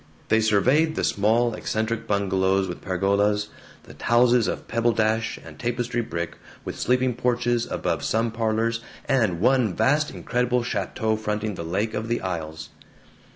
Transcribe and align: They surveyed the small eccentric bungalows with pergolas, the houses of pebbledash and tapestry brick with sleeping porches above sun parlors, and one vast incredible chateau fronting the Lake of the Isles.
They 0.29 0.39
surveyed 0.41 0.95
the 0.95 1.03
small 1.03 1.53
eccentric 1.53 2.07
bungalows 2.07 2.67
with 2.67 2.81
pergolas, 2.81 3.49
the 3.83 3.95
houses 4.05 4.47
of 4.47 4.67
pebbledash 4.67 5.37
and 5.45 5.59
tapestry 5.59 6.01
brick 6.01 6.37
with 6.65 6.79
sleeping 6.79 7.13
porches 7.13 7.67
above 7.69 8.03
sun 8.03 8.31
parlors, 8.31 8.79
and 9.05 9.39
one 9.39 9.75
vast 9.75 10.09
incredible 10.09 10.63
chateau 10.63 11.15
fronting 11.17 11.53
the 11.53 11.63
Lake 11.63 11.93
of 11.93 12.07
the 12.07 12.19
Isles. 12.19 12.69